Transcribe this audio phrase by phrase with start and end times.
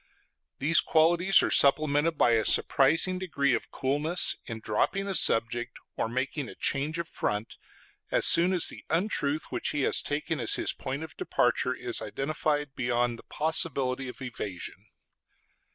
[0.57, 6.09] These qualities are supplemented by a surprising degree of coolness in dropping a subject or
[6.09, 7.55] making a change of front,
[8.09, 12.01] as soon as the untruth which he has taken as his point of departure is
[12.01, 14.87] identified beyond the possibility of evasion.